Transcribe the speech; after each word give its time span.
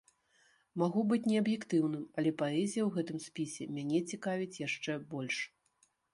Магу 0.81 1.03
быць 1.11 1.27
неаб'ектыўным, 1.31 2.07
але 2.21 2.31
паэзія 2.41 2.83
ў 2.85 2.89
гэтым 2.97 3.17
спісе 3.27 3.63
мяне 3.77 3.99
цікавіць 4.11 4.61
яшчэ 4.67 4.99
больш. 5.15 5.37